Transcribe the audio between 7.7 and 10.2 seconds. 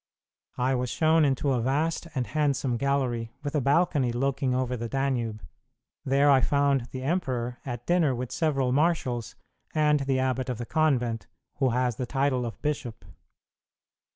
dinner with several marshals and the